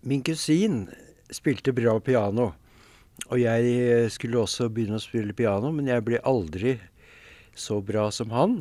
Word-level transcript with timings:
Min 0.00 0.22
kusin 0.24 0.86
spilte 1.28 1.74
bra 1.76 1.98
piano. 2.00 2.52
Og 3.28 3.36
jeg 3.42 4.08
skulle 4.14 4.40
også 4.40 4.70
begynne 4.72 4.96
å 4.96 5.02
spille 5.02 5.36
piano, 5.36 5.68
men 5.74 5.90
jeg 5.90 6.04
ble 6.06 6.22
aldri 6.24 6.78
så 7.52 7.82
bra 7.84 8.06
som 8.14 8.32
han. 8.32 8.56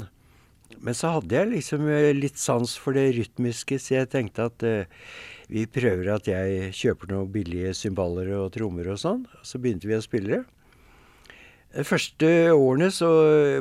Men 0.84 0.96
så 0.98 1.16
hadde 1.16 1.38
jeg 1.38 1.52
liksom 1.54 1.88
litt 2.20 2.38
sans 2.38 2.76
for 2.78 2.98
det 2.98 3.14
rytmiske, 3.16 3.80
så 3.80 4.02
jeg 4.02 4.12
tenkte 4.12 4.50
at 4.52 4.66
uh, 4.68 5.06
vi 5.50 5.64
prøver 5.66 6.12
at 6.14 6.28
jeg 6.30 6.74
kjøper 6.76 7.10
noen 7.10 7.32
billige 7.34 7.72
cymbaler 7.78 8.34
og 8.38 8.52
trommer 8.54 8.92
og 8.92 9.00
sånn. 9.02 9.24
Så 9.42 9.62
begynte 9.64 9.90
vi 9.90 9.98
å 9.98 10.04
spille. 10.04 10.44
De 11.74 11.86
første 11.86 12.28
årene 12.52 12.90
så 12.94 13.10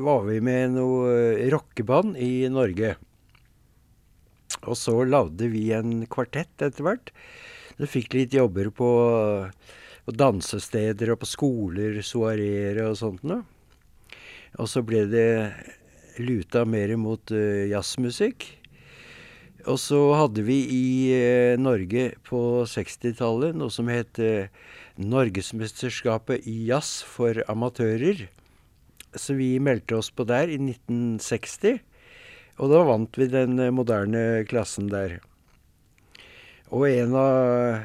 var 0.05 0.27
vi 0.27 0.41
med 0.45 0.75
noe 0.75 1.47
rockeband 1.53 2.19
i 2.21 2.49
Norge. 2.53 2.97
Og 4.67 4.75
så 4.81 4.97
lagde 5.07 5.49
vi 5.53 5.69
en 5.77 6.03
kvartett 6.11 6.67
etter 6.67 6.85
hvert. 6.85 7.15
Så 7.79 7.87
fikk 7.87 8.17
litt 8.19 8.35
jobber 8.35 8.73
på, 8.75 8.91
på 10.05 10.15
dansesteder 10.19 11.15
og 11.15 11.21
på 11.23 11.30
skoler, 11.30 12.01
soareer 12.02 12.83
og 12.89 12.98
sånt 12.98 13.23
noe. 13.23 13.45
Og 14.59 14.66
så 14.71 14.83
ble 14.83 15.05
det 15.07 15.29
luta 16.19 16.65
mer 16.66 16.95
mot 16.99 17.30
uh, 17.30 17.66
jazzmusikk. 17.71 18.47
Og 19.69 19.77
så 19.83 19.99
hadde 20.16 20.43
vi 20.47 20.59
i 20.73 20.88
uh, 21.15 21.61
Norge 21.61 22.11
på 22.27 22.41
60-tallet 22.66 23.57
noe 23.59 23.71
som 23.75 23.91
het 23.93 24.19
uh, 24.23 24.49
Norgesmesterskapet 24.99 26.49
i 26.51 26.57
jazz 26.71 27.05
for 27.07 27.38
amatører. 27.47 28.27
Så 29.15 29.38
vi 29.38 29.55
meldte 29.63 30.01
oss 30.01 30.10
på 30.10 30.27
der 30.29 30.51
i 30.51 30.59
1960. 30.59 31.79
Og 32.59 32.73
da 32.73 32.83
vant 32.88 33.15
vi 33.21 33.30
den 33.30 33.60
moderne 33.74 34.43
klassen 34.51 34.91
der. 34.91 35.21
Og 36.69 36.85
en 36.91 37.15
av 37.17 37.85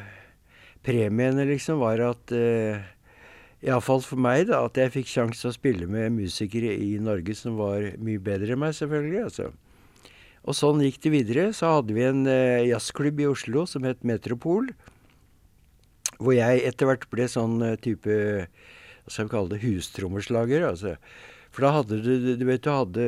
premiene 0.84 1.46
liksom 1.48 1.80
var 1.80 2.02
at 2.04 2.34
eh, 2.36 2.84
Iallfall 3.64 4.02
for 4.04 4.20
meg, 4.20 4.50
da, 4.50 4.66
at 4.68 4.76
jeg 4.76 4.92
fikk 4.92 5.08
sjanse 5.08 5.48
å 5.48 5.56
spille 5.56 5.88
med 5.88 6.12
musikere 6.18 6.74
i 6.76 6.98
Norge 7.00 7.36
som 7.40 7.56
var 7.56 7.94
mye 8.04 8.20
bedre 8.20 8.56
enn 8.56 8.64
meg, 8.66 8.76
selvfølgelig. 8.76 9.22
altså. 9.30 9.52
Og 10.44 10.58
sånn 10.58 10.84
gikk 10.84 11.00
det 11.06 11.14
videre. 11.14 11.46
Så 11.56 11.70
hadde 11.78 11.96
vi 11.96 12.04
en 12.04 12.26
eh, 12.28 12.68
jazzklubb 12.68 13.22
i 13.24 13.30
Oslo 13.32 13.64
som 13.70 13.88
het 13.88 14.04
Metropol. 14.04 14.68
Hvor 16.20 16.36
jeg 16.36 16.66
etter 16.68 16.90
hvert 16.90 17.08
ble 17.12 17.30
sånn 17.32 17.62
eh, 17.64 17.80
type 17.80 18.12
Hva 18.44 19.12
skal 19.12 19.30
vi 19.30 19.32
kalle 19.32 19.54
det? 19.54 19.62
Hustrommeslager. 19.64 20.68
altså. 20.68 20.98
For 21.56 21.64
da 21.64 21.72
hadde 21.78 22.02
du 22.04 22.36
Du 22.36 22.46
vet 22.50 22.66
du 22.66 22.72
hadde 22.74 23.08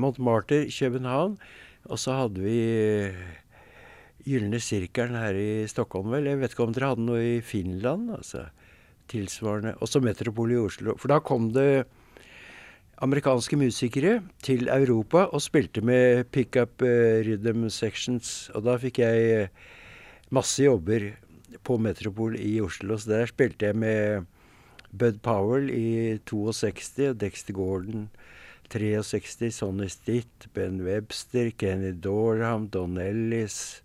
Montmartre 0.00 0.64
i 0.66 0.74
København, 0.74 1.38
og 1.86 2.00
så 2.02 2.16
hadde 2.24 2.42
vi 2.42 2.58
Gylne 4.28 4.58
sirkelen 4.60 5.16
her 5.16 5.36
i 5.38 5.64
Stockholm, 5.70 6.10
vel. 6.12 6.26
Jeg 6.28 6.40
vet 6.42 6.52
ikke 6.52 6.66
om 6.66 6.72
dere 6.76 6.90
hadde 6.92 7.04
noe 7.06 7.20
i 7.24 7.36
Finland? 7.40 8.10
altså 8.18 8.48
Tilsvarende. 9.08 9.72
Også 9.80 10.02
Metropol 10.04 10.52
i 10.52 10.58
Oslo. 10.60 10.96
For 11.00 11.08
da 11.08 11.16
kom 11.24 11.48
det 11.54 11.86
amerikanske 13.00 13.56
musikere 13.56 14.18
til 14.44 14.68
Europa 14.68 15.24
og 15.32 15.40
spilte 15.40 15.80
med 15.80 16.28
pickup 16.34 16.82
uh, 16.84 17.22
rhythm 17.24 17.70
sections. 17.72 18.50
Og 18.52 18.66
da 18.68 18.76
fikk 18.82 19.00
jeg 19.00 19.48
uh, 19.48 19.64
masse 20.34 20.60
jobber 20.60 21.14
på 21.64 21.78
Metropol 21.80 22.36
i 22.36 22.58
Oslo. 22.60 22.98
Så 23.00 23.14
der 23.14 23.32
spilte 23.32 23.70
jeg 23.70 23.80
med 23.80 24.28
Bud 24.92 25.22
Powell 25.24 25.72
i 25.72 26.18
62, 26.28 27.14
Dexter 27.16 27.56
Gordon 27.56 28.10
63, 28.68 29.54
Sonny 29.54 29.88
Stitt, 29.88 30.52
Ben 30.52 30.82
Webster, 30.84 31.48
Kenny 31.56 31.94
Dorham, 31.96 32.68
Don 32.68 32.98
Ellis 33.00 33.80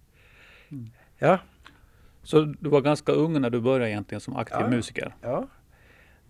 ja. 1.22 1.38
Så 2.24 2.46
du 2.56 2.70
var 2.72 2.86
ganske 2.86 3.16
ung 3.20 3.36
når 3.36 3.52
du 3.52 3.60
begynte 3.60 3.90
egentlig 3.90 4.22
som 4.24 4.38
aktiv 4.40 4.64
ja, 4.64 4.72
musiker? 4.72 5.16
Ja. 5.24 5.44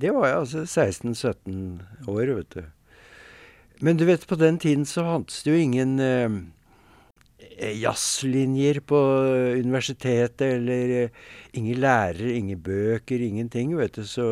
Det 0.01 0.13
var 0.15 0.27
jeg 0.27 0.39
altså 0.41 0.63
16-17 0.65 2.09
år, 2.09 2.33
vet 2.39 2.55
du. 2.57 2.63
Men 3.83 3.99
du 3.99 4.05
vet, 4.07 4.25
på 4.27 4.35
den 4.39 4.57
tiden 4.61 4.85
så 4.89 5.03
fantes 5.05 5.43
det 5.43 5.53
jo 5.53 5.61
ingen 5.61 5.99
eh, 6.01 6.31
jazzlinjer 7.77 8.79
på 8.89 8.99
universitetet, 9.59 10.41
eller 10.57 10.93
eh, 10.97 11.21
ingen 11.59 11.81
lærere, 11.83 12.31
ingen 12.37 12.61
bøker, 12.63 13.21
ingenting, 13.21 13.75
vet 13.77 13.99
du. 13.99 14.05
Så 14.07 14.25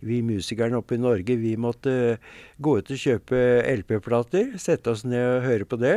vi 0.00 0.22
musikerne 0.26 0.80
oppe 0.80 0.96
i 0.96 1.02
Norge, 1.02 1.38
vi 1.38 1.54
måtte 1.60 2.16
gå 2.58 2.78
ut 2.80 2.90
og 2.90 3.02
kjøpe 3.02 3.44
LP-plater, 3.76 4.56
sette 4.58 4.90
oss 4.90 5.06
ned 5.06 5.22
og 5.36 5.46
høre 5.46 5.68
på 5.68 5.78
det, 5.80 5.96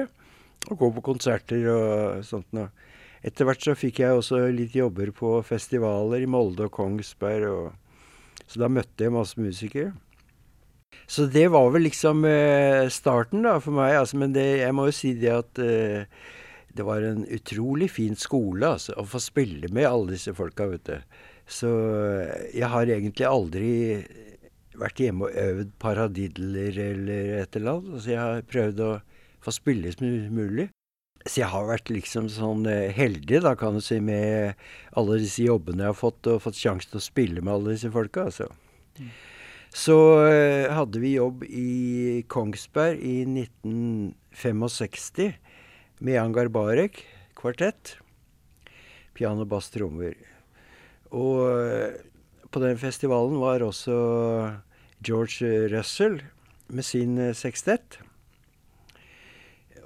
og 0.70 0.78
gå 0.84 0.92
på 0.98 1.06
konserter 1.12 1.66
og 1.74 2.26
sånt 2.28 2.52
noe. 2.54 2.70
Etter 3.26 3.48
hvert 3.48 3.64
så 3.64 3.76
fikk 3.76 4.00
jeg 4.04 4.16
også 4.16 4.46
litt 4.56 4.76
jobber 4.78 5.12
på 5.16 5.34
festivaler 5.48 6.24
i 6.24 6.30
Molde 6.30 6.70
og 6.70 6.76
Kongsberg. 6.76 7.48
Og, 7.50 8.46
så 8.48 8.62
da 8.64 8.70
møtte 8.72 9.06
jeg 9.06 9.16
masse 9.16 9.40
musikere. 9.40 9.92
Så 11.10 11.26
det 11.30 11.48
var 11.54 11.72
vel 11.74 11.88
liksom 11.88 12.24
eh, 12.26 12.88
starten 12.94 13.44
da 13.46 13.58
for 13.64 13.76
meg. 13.76 13.98
Altså, 14.00 14.20
men 14.22 14.34
det, 14.36 14.46
jeg 14.62 14.76
må 14.78 14.88
jo 14.90 14.96
si 14.96 15.16
det 15.20 15.34
at 15.34 15.62
eh, 15.64 16.06
det 16.76 16.86
var 16.86 17.04
en 17.04 17.26
utrolig 17.26 17.90
fin 17.92 18.16
skole 18.20 18.76
altså, 18.76 18.96
å 18.96 19.06
få 19.10 19.22
spille 19.24 19.72
med 19.74 19.90
alle 19.90 20.16
disse 20.16 20.34
folka, 20.38 20.70
vet 20.72 20.88
du. 20.88 21.22
Så 21.50 21.70
eh, 22.06 22.50
jeg 22.62 22.72
har 22.72 22.94
egentlig 22.94 23.28
aldri 23.28 23.72
vært 24.80 25.02
hjemme 25.04 25.28
og 25.28 25.40
øvd 25.44 25.72
paradidler 25.82 26.78
eller 26.86 27.34
et 27.42 27.58
eller 27.58 27.80
annet. 27.80 27.96
Altså, 27.98 28.12
jeg 28.14 28.22
har 28.22 28.46
prøvd 28.54 28.84
å 28.86 28.92
få 29.44 29.56
spille 29.56 29.96
mye 30.00 30.30
mulig. 30.34 30.70
Så 31.26 31.42
jeg 31.42 31.50
har 31.52 31.66
vært 31.68 31.90
liksom 31.92 32.30
sånn 32.32 32.64
eh, 32.70 32.94
heldig, 32.96 33.42
da, 33.44 33.52
kan 33.60 33.76
du 33.76 33.82
si, 33.84 34.00
med 34.00 34.56
alle 34.98 35.18
disse 35.20 35.44
jobbene 35.44 35.84
jeg 35.84 35.92
har 35.92 36.00
fått, 36.00 36.28
og 36.32 36.44
fått 36.46 36.60
sjanse 36.60 36.88
til 36.88 37.00
å 37.02 37.04
spille 37.04 37.42
med 37.44 37.54
alle 37.54 37.76
disse 37.76 37.92
folka, 37.92 38.24
altså. 38.30 38.48
Mm. 39.00 39.10
Så 39.76 39.96
uh, 40.26 40.72
hadde 40.74 41.00
vi 41.02 41.14
jobb 41.14 41.44
i 41.46 42.24
Kongsberg 42.32 43.00
i 43.06 43.26
1965 43.28 45.34
med 46.00 46.14
Jan 46.16 46.34
Garbarek, 46.34 47.06
kvartett. 47.38 47.98
Piano, 49.14 49.46
bass, 49.46 49.70
trommer. 49.70 50.16
Og 51.14 51.46
uh, 51.46 51.94
på 52.50 52.60
den 52.64 52.78
festivalen 52.82 53.38
var 53.44 53.62
også 53.62 53.94
George 55.06 55.70
Russell 55.76 56.22
med 56.74 56.86
sin 56.88 57.20
uh, 57.22 57.36
sekstett. 57.38 58.00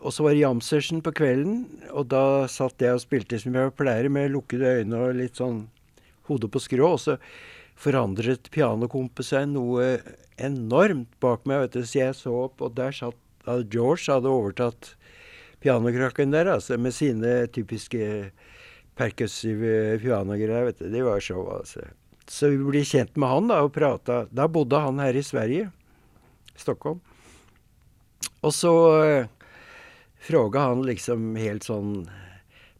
Og 0.03 0.11
så 0.11 0.25
var 0.25 0.35
det 0.35 0.43
jam 0.43 0.59
på 1.03 1.13
kvelden, 1.15 1.63
og 1.91 2.09
da 2.11 2.45
satt 2.51 2.81
jeg 2.83 2.97
og 2.97 3.03
spilte 3.03 3.39
som 3.39 3.55
jeg 3.55 3.71
pleier, 3.79 4.09
med 4.11 4.33
lukkede 4.33 4.81
øyne 4.81 4.99
og 4.99 5.15
litt 5.15 5.39
sånn 5.39 5.69
hodet 6.27 6.51
på 6.51 6.59
skrå. 6.59 6.89
Og 6.97 6.99
så 6.99 7.17
forandret 7.79 8.51
pianokompet 8.51 9.25
seg 9.25 9.47
noe 9.53 10.01
enormt 10.35 11.11
bak 11.23 11.47
meg, 11.47 11.63
vet 11.63 11.77
du, 11.77 11.85
så 11.87 11.99
jeg 11.99 12.17
så 12.19 12.35
opp, 12.47 12.59
og 12.61 12.75
der 12.75 12.91
satt 12.91 13.19
George 13.71 14.07
hadde 14.07 14.31
overtatt 14.31 14.93
pianokrakken 15.63 16.31
der, 16.35 16.51
altså, 16.51 16.77
med 16.79 16.95
sine 16.95 17.45
typiske 17.51 18.31
percussive 18.99 19.97
pianogreier, 20.03 20.67
vet 20.67 20.83
du. 20.83 20.89
Det 20.91 21.03
var 21.03 21.23
show, 21.23 21.47
altså. 21.51 21.87
Så 22.27 22.51
vi 22.53 22.59
ble 22.59 22.83
kjent 22.87 23.15
med 23.19 23.31
han 23.31 23.49
da, 23.51 23.61
og 23.63 23.73
prata. 23.75 24.23
Da 24.31 24.47
bodde 24.51 24.79
han 24.79 24.99
her 25.03 25.15
i 25.15 25.23
Sverige. 25.25 25.71
Stockholm. 26.59 27.01
Og 28.43 28.53
så 28.55 28.73
fråga 30.23 30.59
han 30.59 30.85
liksom 30.87 31.35
helt 31.35 31.65
sånn 31.67 32.05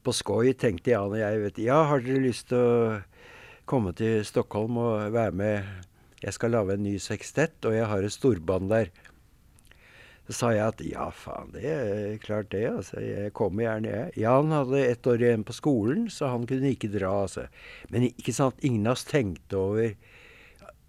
på 0.04 0.14
skoj, 0.16 0.54
tenkte 0.60 0.94
Jan 0.94 1.12
og 1.12 1.20
jeg, 1.20 1.40
vet 1.44 1.64
Ja, 1.64 1.84
har 1.90 2.04
dere 2.04 2.24
lyst 2.24 2.50
til 2.52 2.60
å 2.60 3.00
komme 3.70 3.94
til 3.96 4.24
Stockholm 4.28 4.80
og 4.80 5.16
være 5.16 5.36
med 5.36 6.24
Jeg 6.24 6.36
skal 6.38 6.56
lage 6.56 6.78
en 6.78 6.86
ny 6.86 6.96
sekstett, 7.04 7.58
og 7.68 7.76
jeg 7.76 7.88
har 7.92 8.04
et 8.04 8.16
storband 8.16 8.70
der. 8.72 8.94
Så 10.24 10.36
sa 10.38 10.52
jeg 10.56 10.64
at 10.64 10.84
ja, 10.88 11.10
faen, 11.12 11.50
det 11.52 11.64
er 11.68 12.22
klart 12.24 12.48
det, 12.54 12.62
altså. 12.70 13.02
Jeg 13.04 13.34
kommer 13.36 13.66
gjerne, 13.66 13.92
jeg. 13.92 14.14
Jan 14.24 14.56
hadde 14.56 14.86
ett 14.86 15.10
år 15.12 15.20
igjen 15.20 15.44
på 15.44 15.56
skolen, 15.58 16.06
så 16.08 16.32
han 16.32 16.48
kunne 16.48 16.72
ikke 16.72 16.94
dra, 16.94 17.12
altså. 17.26 17.50
Men 17.92 18.08
ikke 18.08 18.32
sant, 18.32 18.64
ingen 18.64 18.88
av 18.88 18.96
oss 18.96 19.04
tenkte 19.10 19.60
over 19.60 19.92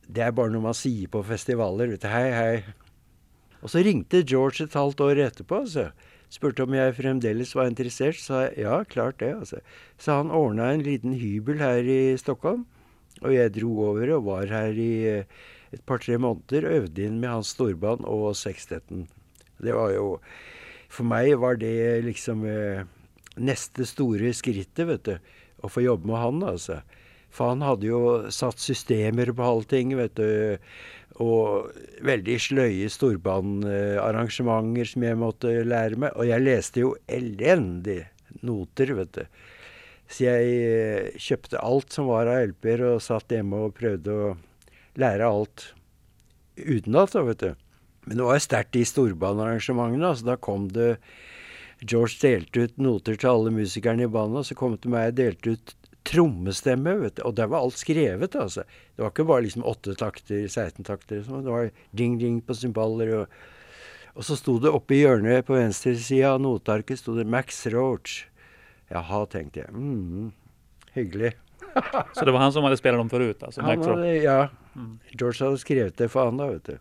Det 0.07 0.23
er 0.23 0.39
bare 0.39 0.55
noe 0.55 0.69
man 0.69 0.79
sier 0.79 1.11
på 1.11 1.25
festivaler. 1.27 1.91
vet 1.97 2.07
du, 2.07 2.11
Hei, 2.15 2.31
hei. 2.31 2.57
Og 3.59 3.75
så 3.75 3.83
ringte 3.83 4.23
George 4.23 4.69
et 4.69 4.79
halvt 4.79 5.03
år 5.03 5.25
etterpå, 5.27 5.65
altså 5.67 5.91
spurte 6.35 6.65
om 6.67 6.75
jeg 6.75 6.97
fremdeles 6.99 7.55
var 7.55 7.69
interessert, 7.71 8.19
sa 8.19 8.47
jeg 8.49 8.65
ja, 8.67 8.81
klart 8.91 9.21
det. 9.23 9.33
altså. 9.37 9.61
Så 9.99 10.19
han 10.19 10.33
ordna 10.35 10.73
en 10.73 10.85
liten 10.87 11.15
hybel 11.19 11.61
her 11.63 11.87
i 11.87 12.17
Stockholm, 12.21 12.65
og 13.23 13.35
jeg 13.35 13.55
dro 13.55 13.71
over 13.91 14.17
og 14.17 14.27
var 14.27 14.51
her 14.51 14.75
i 14.75 14.93
eh, 15.11 15.45
et 15.75 15.85
par-tre 15.87 16.19
måneder. 16.19 16.67
Øvde 16.81 17.07
inn 17.07 17.21
med 17.23 17.31
hans 17.31 17.55
storband 17.55 18.07
og 18.11 18.35
sekstetten. 18.39 19.07
Det 19.63 19.75
var 19.75 19.95
jo 19.95 20.19
For 20.95 21.07
meg 21.11 21.33
var 21.43 21.57
det 21.59 22.05
liksom 22.05 22.45
eh, 22.47 22.85
neste 23.35 23.87
store 23.87 24.31
skrittet, 24.37 24.87
vet 24.87 25.09
du. 25.09 25.17
Å 25.65 25.71
få 25.71 25.83
jobbe 25.83 26.07
med 26.07 26.21
han, 26.21 26.43
altså. 26.47 26.83
For 27.35 27.51
han 27.51 27.65
hadde 27.67 27.89
jo 27.89 28.01
satt 28.31 28.63
systemer 28.63 29.33
på 29.35 29.43
allting, 29.43 29.97
vet 29.99 30.15
du. 30.15 30.29
Og 31.23 31.71
veldig 32.03 32.37
sløye 32.43 32.89
storbandarrangementer 32.91 34.89
som 34.91 35.05
jeg 35.07 35.19
måtte 35.21 35.53
lære 35.63 36.01
meg. 36.03 36.17
Og 36.19 36.27
jeg 36.27 36.43
leste 36.43 36.83
jo 36.83 36.95
elendig 37.07 38.01
noter, 38.43 38.95
vet 38.99 39.21
du. 39.21 39.25
Så 40.11 40.27
jeg 40.27 40.57
eh, 40.65 41.15
kjøpte 41.23 41.63
alt 41.65 41.95
som 41.95 42.11
var 42.11 42.29
av 42.31 42.51
LP-er, 42.51 42.83
og 42.93 43.05
satt 43.05 43.33
hjemme 43.33 43.63
og 43.67 43.77
prøvde 43.79 44.11
å 44.13 44.33
lære 45.01 45.29
alt 45.29 45.69
utenat, 46.59 47.15
da, 47.15 47.23
vet 47.31 47.45
du. 47.45 47.63
Men 48.05 48.21
det 48.21 48.27
var 48.29 48.43
sterkt 48.43 48.77
i 48.77 48.85
storbanearrangementene. 48.87 50.11
Altså, 50.11 50.29
da 50.29 50.37
kom 50.37 50.69
det 50.75 50.97
George 51.81 52.19
delte 52.21 52.67
ut 52.67 52.77
noter 52.81 53.17
til 53.19 53.31
alle 53.31 53.55
musikerne 53.55 54.07
i 54.07 54.11
bandet, 54.11 54.43
og 54.43 54.49
så 54.49 54.59
kom 54.59 54.75
det 54.75 54.85
til 54.85 54.95
meg 54.95 55.13
og 55.13 55.19
delte 55.19 55.55
ut 55.57 55.75
trommestemme, 56.05 56.95
vet 57.01 57.17
du. 57.19 57.25
Og 57.29 57.35
der 57.39 57.49
var 57.51 57.65
alt 57.65 57.79
skrevet, 57.81 58.37
altså. 58.37 58.65
Det 58.95 59.05
var 59.05 59.13
ikke 59.13 59.27
bare 59.29 59.47
liksom 59.47 59.65
åtte 59.69 59.97
takter, 59.99 60.45
16 60.49 60.85
takter. 60.87 61.23
Sånn. 61.25 61.45
Det 61.47 61.55
var 61.55 61.71
ding-ding 61.97 62.41
på 62.45 62.57
cymbaler. 62.59 63.15
Og, 63.23 63.39
og 64.15 64.29
så 64.29 64.39
sto 64.39 64.59
det 64.63 64.73
oppe 64.75 64.99
i 64.99 65.03
hjørnet 65.03 65.49
på 65.49 65.57
venstre 65.57 65.97
side 65.99 66.29
av 66.29 66.43
notearket 66.45 67.01
sto 67.01 67.17
det 67.17 67.27
Max 67.29 67.65
Roach. 67.73 68.25
Jaha, 68.93 69.25
tenkte 69.33 69.65
jeg. 69.65 69.73
Mm, 69.73 70.31
hyggelig. 70.95 71.33
Så 72.15 72.27
det 72.27 72.35
var 72.35 72.45
han 72.45 72.53
som 72.53 72.67
hadde 72.67 72.77
spilt 72.79 73.01
dem 73.01 73.09
forut? 73.11 73.41
Altså, 73.43 73.65
Max 73.65 73.87
Roach? 73.89 74.23
ja. 74.23 74.49
George 75.15 75.41
hadde 75.41 75.63
skrevet 75.63 75.97
det 75.99 76.11
for 76.13 76.29
han, 76.29 76.39
da, 76.39 76.51
vet 76.53 76.69
du. 76.69 76.77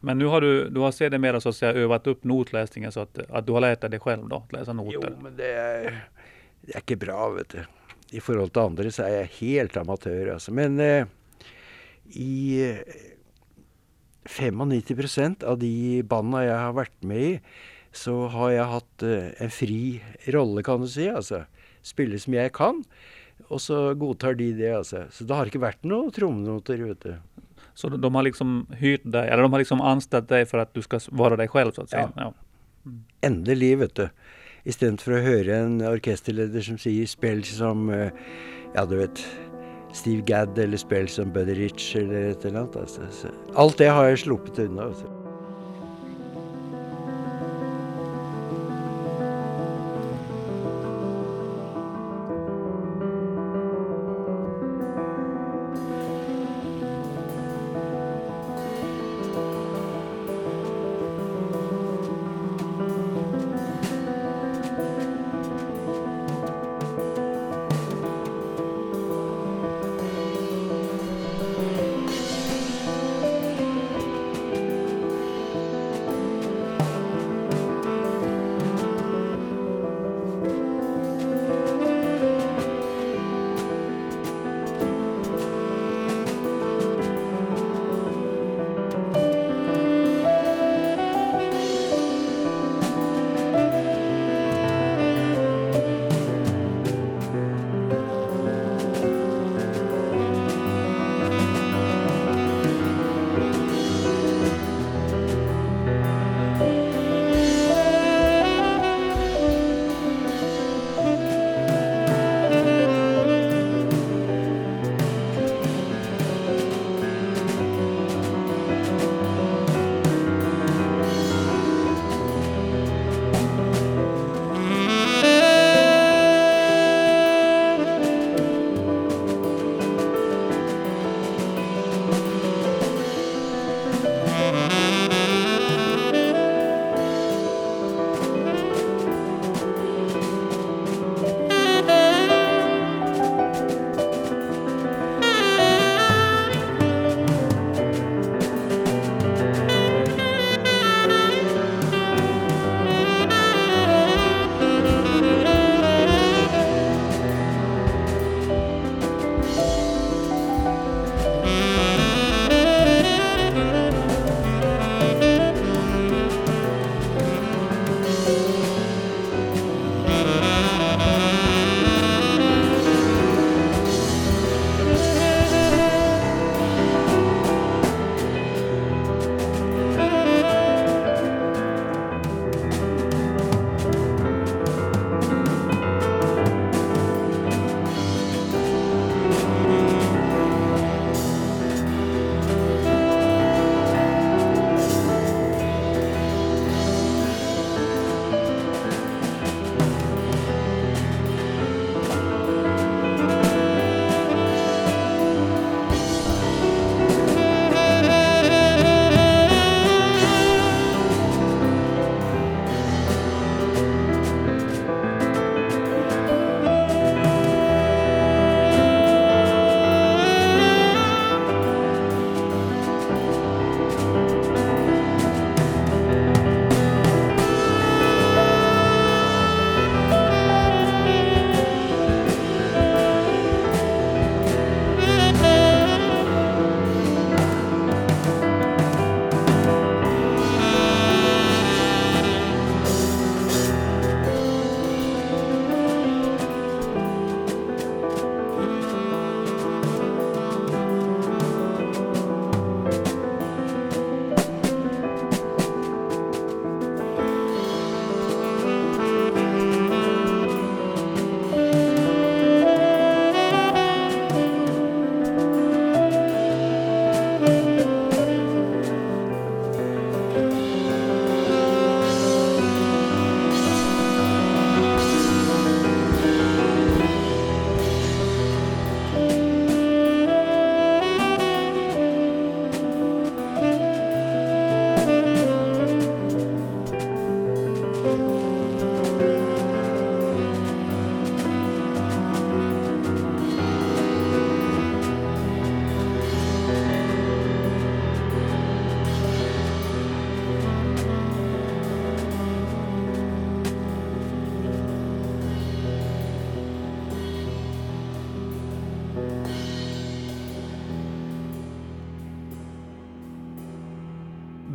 Men 0.00 0.18
nu 0.18 0.26
har 0.32 0.40
du, 0.40 0.68
du 0.68 0.80
har 0.80 0.92
sedermera 0.92 1.40
så 1.40 1.48
att 1.48 1.56
säga 1.56 1.72
övat 1.72 2.06
upp 2.06 2.24
notlesningen 2.24 2.92
så 2.92 3.00
at, 3.00 3.18
at 3.28 3.46
du 3.46 3.52
har 3.52 3.60
lært 3.60 3.82
deg 3.84 3.90
det 3.90 4.00
da, 4.04 4.16
då, 4.16 4.38
lese 4.52 4.72
noter. 4.72 4.94
Jo, 4.96 5.16
men 5.20 5.36
det 5.36 5.50
er, 5.52 5.98
det 6.64 6.72
er 6.74 6.84
ikke 6.84 6.96
bra, 7.02 7.28
vet 7.34 7.52
du. 7.52 7.79
I 8.12 8.22
forhold 8.22 8.52
til 8.54 8.66
andre 8.66 8.92
så 8.94 9.06
er 9.06 9.16
jeg 9.20 9.34
helt 9.38 9.76
amatør, 9.78 10.34
altså. 10.34 10.54
Men 10.56 10.80
eh, 10.82 11.06
i 12.18 12.62
eh, 12.66 12.98
95% 14.30 15.46
av 15.46 15.60
de 15.62 16.02
banda 16.06 16.42
jeg 16.44 16.58
har 16.58 16.74
vært 16.76 17.06
med 17.06 17.26
i, 17.28 17.32
så 17.94 18.16
har 18.30 18.52
jeg 18.54 18.72
hatt 18.74 19.06
eh, 19.06 19.30
en 19.42 19.54
fri 19.54 19.80
rolle, 20.34 20.62
kan 20.66 20.82
du 20.82 20.90
si. 20.90 21.06
Altså 21.10 21.44
spille 21.86 22.18
som 22.20 22.36
jeg 22.36 22.52
kan. 22.56 22.82
Og 23.48 23.60
så 23.62 23.78
godtar 23.98 24.36
de 24.38 24.52
det, 24.56 24.72
altså. 24.76 25.06
Så 25.10 25.24
det 25.26 25.36
har 25.36 25.48
ikke 25.48 25.62
vært 25.62 25.86
noe 25.88 26.12
trommenoter, 26.14 26.82
vet 26.90 27.06
du. 27.06 27.46
Så 27.74 27.88
de, 27.88 27.98
de 28.00 28.10
har 28.12 28.26
liksom 28.26 28.64
hyrt 28.80 29.06
deg, 29.06 29.30
eller 29.30 29.46
de 29.46 29.54
har 29.54 29.62
liksom 29.62 29.82
ansatt 29.84 30.28
deg 30.30 30.46
for 30.50 30.62
at 30.62 30.72
du 30.76 30.82
skal 30.84 31.02
være 31.16 31.40
deg 31.40 31.52
selv? 31.52 31.72
så 31.74 31.82
att 31.82 31.90
säga? 31.90 32.12
Ja. 32.16 32.32
Endelig, 33.20 33.78
vet 33.78 33.94
du. 33.94 34.08
Istedenfor 34.70 35.16
å 35.18 35.22
høre 35.24 35.60
en 35.64 35.80
orkesterleder 35.82 36.62
som 36.62 36.78
sier 36.78 37.08
'spill 37.10 37.42
som 37.46 37.88
eh, 37.90 38.10
Ja, 38.76 38.84
du 38.86 38.96
vet 39.00 39.22
Steve 39.92 40.22
Gadd, 40.22 40.58
eller 40.58 40.78
'spill 40.78 41.08
som 41.10 41.32
Buddy 41.34 41.56
Rich', 41.58 41.96
eller 41.98 42.30
et 42.30 42.44
eller 42.44 42.60
annet. 42.60 42.76
Altså. 42.76 43.32
Alt 43.56 43.78
det 43.78 43.90
har 43.90 44.06
jeg 44.06 44.22
sluppet 44.26 44.62
unna. 44.62 44.86
Altså. 44.92 45.19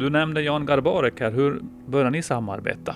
Du 0.06 0.10
nämnde 0.10 0.42
Jan 0.42 0.66
Garbarek 0.66 1.20
här. 1.20 1.32
Hur 1.32 1.62
började 1.88 2.10
ni 2.10 2.22
samarbeta? 2.22 2.96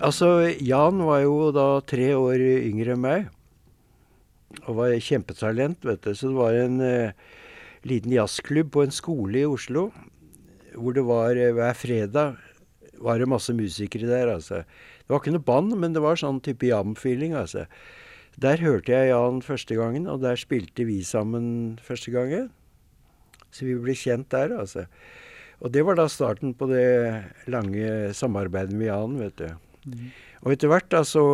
Altså, 0.00 0.50
Jan 0.60 0.98
var 0.98 1.20
jo 1.22 1.52
da 1.54 1.66
tre 1.86 2.08
år 2.18 2.42
yngre 2.42 2.96
enn 2.96 3.04
meg. 3.04 3.28
Og 4.64 4.74
var 4.80 4.96
kjempetalent, 4.98 5.86
vet 5.86 6.02
du. 6.02 6.10
Så 6.18 6.32
det 6.32 6.40
var 6.40 6.58
en 6.58 6.82
eh, 6.82 7.14
liten 7.86 8.10
jazzklubb 8.10 8.74
på 8.74 8.82
en 8.82 8.96
skole 8.98 9.44
i 9.44 9.46
Oslo. 9.46 9.92
Hvor 10.74 10.98
det 10.98 11.06
var 11.06 11.38
eh, 11.38 11.54
hver 11.54 11.78
fredag 11.78 12.42
var 12.98 13.22
det 13.22 13.30
masse 13.30 13.54
musikere 13.54 14.10
der, 14.10 14.34
altså. 14.34 14.64
Det 14.66 15.14
var 15.14 15.22
ikke 15.22 15.38
noe 15.38 15.46
band, 15.46 15.78
men 15.78 15.94
det 15.94 16.02
var 16.02 16.18
sånn 16.18 16.42
type 16.42 16.74
jam-feeling, 16.74 17.38
altså. 17.38 17.68
Der 18.34 18.58
hørte 18.66 18.98
jeg 18.98 19.14
Jan 19.14 19.44
første 19.46 19.78
gangen, 19.78 20.10
og 20.10 20.26
der 20.26 20.42
spilte 20.42 20.90
vi 20.90 21.04
sammen 21.06 21.78
første 21.86 22.10
gangen. 22.10 22.50
Så 23.54 23.70
vi 23.70 23.78
ble 23.78 23.94
kjent 23.94 24.34
der, 24.34 24.58
altså. 24.58 24.90
Og 25.62 25.70
det 25.74 25.84
var 25.86 25.98
da 25.98 26.08
starten 26.10 26.54
på 26.58 26.68
det 26.70 26.86
lange 27.50 28.12
samarbeidet 28.16 28.74
med 28.74 28.88
Jan, 28.88 29.18
vet 29.20 29.38
du. 29.38 29.48
Og 30.44 30.54
etter 30.54 30.70
hvert, 30.72 30.90
da, 30.90 31.04
så 31.04 31.24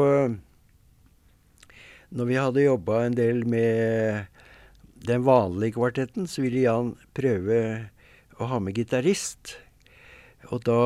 Når 2.11 2.27
vi 2.27 2.35
hadde 2.35 2.65
jobba 2.65 3.05
en 3.07 3.15
del 3.15 3.45
med 3.47 4.27
den 5.07 5.23
vanlige 5.23 5.77
kvartetten, 5.77 6.27
så 6.27 6.43
ville 6.43 6.65
Jan 6.65 6.97
prøve 7.15 7.61
å 8.41 8.49
ha 8.51 8.59
med 8.59 8.75
gitarist. 8.75 9.55
Og 10.51 10.65
da 10.67 10.81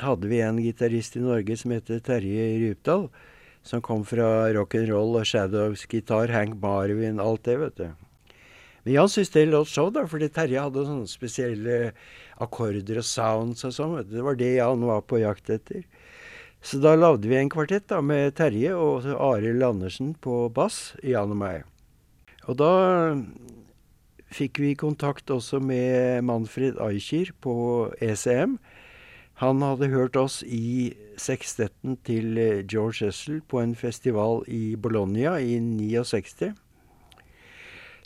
hadde 0.00 0.30
vi 0.30 0.40
en 0.40 0.60
gitarist 0.62 1.18
i 1.18 1.24
Norge 1.24 1.58
som 1.60 1.74
heter 1.76 2.00
Terje 2.00 2.48
Rypdal. 2.62 3.08
Som 3.66 3.82
kom 3.84 4.04
fra 4.08 4.48
rock'n'roll 4.54 5.18
og 5.20 5.26
Shadows 5.28 5.84
gitar, 5.90 6.32
Hank 6.32 6.56
Marvin, 6.62 7.20
alt 7.20 7.44
det, 7.44 7.58
vet 7.60 7.80
du. 7.82 8.07
Men 8.88 8.94
Jan 8.94 9.08
syns 9.12 9.28
det 9.30 9.42
låt 9.44 9.68
show, 9.68 9.90
da, 9.92 10.06
fordi 10.08 10.30
Terje 10.32 10.62
hadde 10.64 10.80
sånne 10.86 11.10
spesielle 11.10 11.74
akkorder 12.40 13.02
og 13.02 13.04
sounds 13.04 13.66
og 13.68 13.72
sånn. 13.76 13.96
Det 14.08 14.22
var 14.24 14.38
det 14.40 14.54
Jan 14.54 14.86
var 14.88 15.02
på 15.04 15.18
jakt 15.20 15.50
etter. 15.52 15.82
Så 16.64 16.78
da 16.80 16.94
lagde 16.96 17.28
vi 17.28 17.36
en 17.36 17.50
kvartett 17.52 17.84
da, 17.92 17.98
med 18.00 18.32
Terje 18.38 18.70
og 18.72 19.04
Arild 19.12 19.66
Andersen 19.66 20.14
på 20.24 20.46
bass, 20.56 20.94
Jan 21.04 21.34
og 21.34 21.36
meg. 21.36 21.66
Og 22.48 22.56
da 22.56 22.70
fikk 24.32 24.62
vi 24.64 24.70
kontakt 24.72 25.28
også 25.28 25.60
med 25.60 26.24
Manfred 26.24 26.80
Eicher 26.80 27.34
på 27.44 27.90
ECM. 28.00 28.56
Han 29.44 29.60
hadde 29.66 29.90
hørt 29.92 30.16
oss 30.16 30.38
i 30.48 30.94
sekstetten 31.20 32.00
til 32.08 32.40
George 32.64 33.12
Essel 33.12 33.44
på 33.44 33.60
en 33.60 33.76
festival 33.76 34.46
i 34.48 34.78
Bologna 34.80 35.36
i 35.44 35.60
69. 35.60 36.54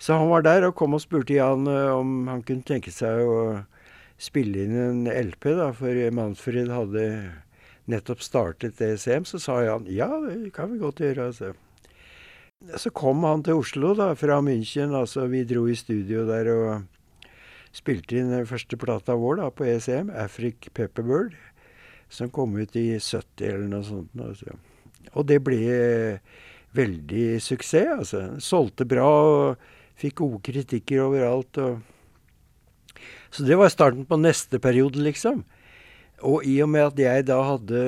Så 0.02 0.18
han 0.18 0.32
var 0.32 0.42
der 0.42 0.66
og 0.66 0.74
kom 0.74 0.96
og 0.96 1.04
spurte 1.04 1.36
Jan 1.36 1.68
om 1.70 2.26
han 2.26 2.42
kunne 2.42 2.66
tenke 2.66 2.90
seg 2.90 3.22
å 3.22 3.36
spille 4.22 4.64
inn 4.64 4.74
en 4.74 5.04
LP, 5.06 5.52
da, 5.58 5.68
for 5.76 5.98
Manfred 6.14 6.70
hadde 6.74 7.04
nettopp 7.90 8.22
startet 8.22 8.80
ECM, 8.82 9.26
så 9.26 9.38
sa 9.42 9.58
han 9.62 9.86
ja, 9.90 10.08
det 10.24 10.52
kan 10.56 10.72
vi 10.72 10.80
godt 10.82 11.02
gjøre. 11.02 11.28
altså. 11.30 11.52
Så 12.78 12.92
kom 12.94 13.24
han 13.26 13.42
til 13.46 13.58
Oslo 13.58 13.92
da, 13.98 14.12
fra 14.18 14.38
München. 14.42 14.94
altså 14.94 15.26
Vi 15.30 15.42
dro 15.46 15.66
i 15.66 15.78
studio 15.78 16.26
der 16.28 16.50
og 16.52 16.84
spilte 17.74 18.18
inn 18.18 18.30
den 18.30 18.46
første 18.46 18.78
plata 18.78 19.16
vår 19.18 19.40
da, 19.40 19.50
på 19.50 19.66
ECM, 19.66 20.12
Afric 20.14 20.70
Pepperbird, 20.74 21.34
som 22.12 22.30
kom 22.30 22.54
ut 22.58 22.76
i 22.76 22.98
70 22.98 23.46
eller 23.48 23.68
noe 23.70 23.86
sånt. 23.86 24.14
Altså. 24.18 24.58
Og 25.14 25.26
det 25.26 25.40
ble 25.42 25.62
veldig 26.76 27.26
suksess. 27.42 27.94
altså. 27.98 28.24
Solgte 28.38 28.86
bra 28.88 29.08
og 29.08 29.70
fikk 29.98 30.20
gode 30.22 30.42
kritikker 30.46 31.04
overalt. 31.06 31.58
og 31.58 31.80
så 33.32 33.46
det 33.48 33.56
var 33.56 33.72
starten 33.72 34.04
på 34.04 34.18
neste 34.20 34.60
periode, 34.60 35.00
liksom. 35.00 35.44
Og 36.22 36.44
i 36.46 36.58
og 36.62 36.68
med 36.70 36.92
at 36.92 37.00
jeg 37.00 37.26
da 37.26 37.38
hadde 37.46 37.82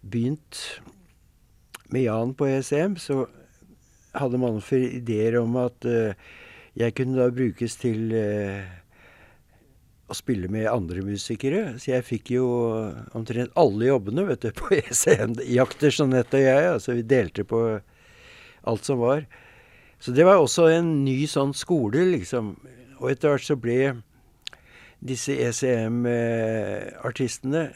begynt 0.00 0.60
med 1.90 2.06
Jan 2.06 2.34
på 2.38 2.46
ESM, 2.46 2.94
så 3.02 3.24
hadde 4.14 4.38
Manfred 4.40 4.94
ideer 5.00 5.40
om 5.40 5.58
at 5.60 5.86
uh, 5.86 6.14
jeg 6.78 6.94
kunne 6.96 7.18
da 7.18 7.26
brukes 7.34 7.76
til 7.82 8.14
uh, 8.14 8.62
å 10.10 10.16
spille 10.16 10.50
med 10.50 10.70
andre 10.70 11.02
musikere. 11.06 11.76
Så 11.82 11.92
jeg 11.92 12.06
fikk 12.06 12.32
jo 12.38 12.46
omtrent 13.18 13.54
alle 13.58 13.90
jobbene, 13.90 14.26
vet 14.30 14.46
du, 14.46 14.50
på 14.56 14.72
ECM. 14.78 15.36
Jakter 15.50 15.90
Jeanette 15.90 16.38
og 16.38 16.46
jeg. 16.46 16.72
Altså 16.76 16.96
vi 16.98 17.06
delte 17.06 17.46
på 17.46 17.62
alt 18.70 18.86
som 18.86 19.02
var. 19.02 19.26
Så 20.00 20.16
det 20.16 20.24
var 20.24 20.40
også 20.40 20.64
en 20.72 21.04
ny 21.04 21.26
sånn 21.28 21.52
skole, 21.56 22.04
liksom. 22.14 22.56
Og 23.00 23.10
etter 23.12 23.28
hvert 23.34 23.44
så 23.44 23.56
ble 23.60 23.94
disse 25.00 25.32
ECM-artistene 25.32 27.70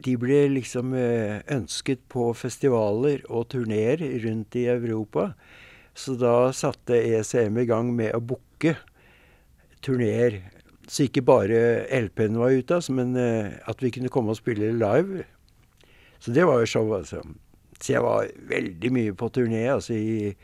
de 0.00 0.16
ble 0.16 0.48
liksom 0.54 0.94
ønsket 0.96 2.00
på 2.08 2.32
festivaler 2.38 3.20
og 3.28 3.48
turneer 3.52 4.00
rundt 4.24 4.56
i 4.56 4.66
Europa. 4.72 5.34
Så 5.92 6.14
da 6.16 6.52
satte 6.56 6.96
ECM 6.96 7.58
i 7.60 7.68
gang 7.68 7.92
med 7.96 8.14
å 8.16 8.20
booke 8.24 8.76
turneer. 9.84 10.40
Så 10.88 11.02
ikke 11.06 11.22
bare 11.26 11.86
LP-en 12.00 12.38
var 12.40 12.50
ute, 12.56 12.74
altså, 12.78 12.92
men 12.96 13.10
at 13.18 13.82
vi 13.82 13.90
kunne 13.94 14.12
komme 14.12 14.30
og 14.32 14.40
spille 14.40 14.78
live. 14.78 15.24
Så 16.20 16.28
det 16.36 16.44
var 16.48 16.56
jo 16.62 16.72
show, 16.72 16.86
altså. 16.96 17.18
Så 17.80 17.94
jeg 17.94 18.02
var 18.04 18.28
veldig 18.48 18.90
mye 18.92 19.12
på 19.16 19.26
turné 19.32 19.62
altså, 19.72 19.96
i 19.96 20.34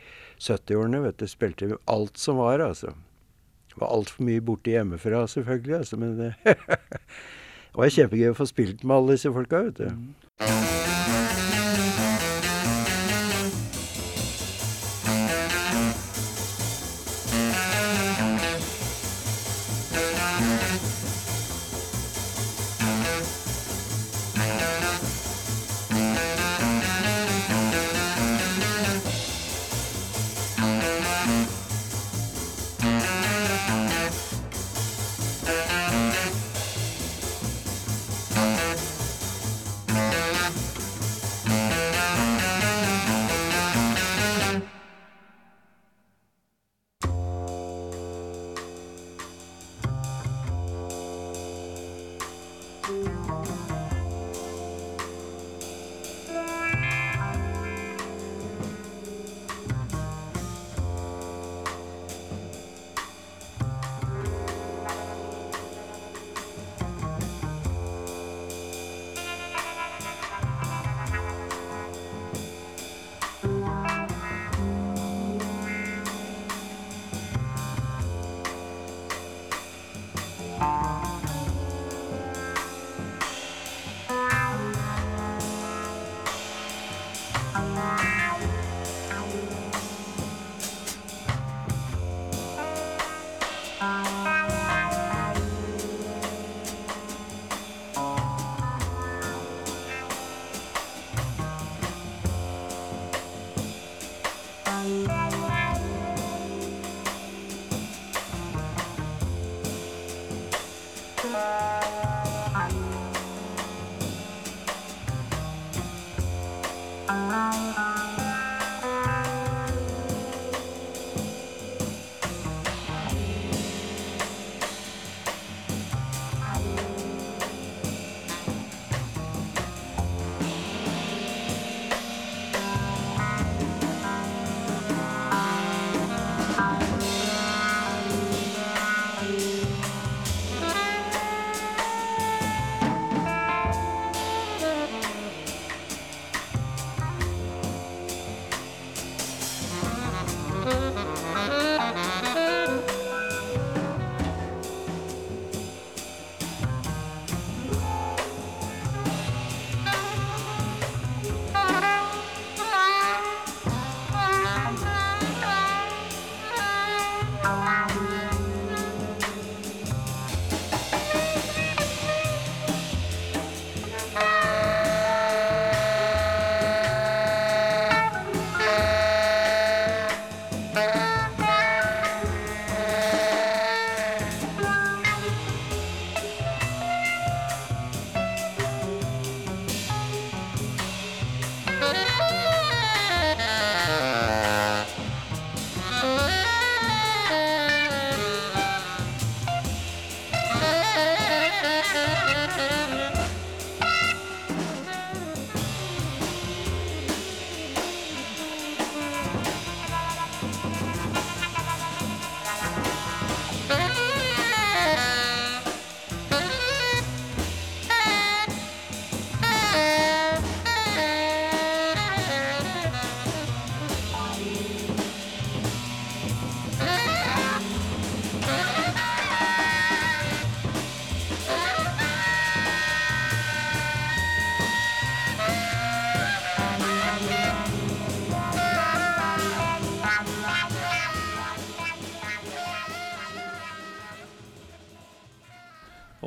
70-årene. 0.41 1.03
vet 1.07 1.19
du, 1.19 1.27
Spilte 1.31 1.71
alt 1.87 2.19
som 2.19 2.41
var, 2.43 2.61
altså. 2.61 2.95
Det 3.71 3.81
Var 3.81 3.93
altfor 3.93 4.25
mye 4.25 4.41
borte 4.41 4.73
hjemmefra, 4.73 5.27
selvfølgelig, 5.29 5.75
altså, 5.83 5.97
men 6.01 6.17
det 6.23 7.77
var 7.77 7.93
kjempegøy 7.93 8.31
å 8.33 8.39
få 8.39 8.49
spilt 8.49 8.85
med 8.85 8.97
alle 8.97 9.19
disse 9.19 9.33
folka, 9.33 9.67
vet 9.69 9.83
du. 9.85 10.66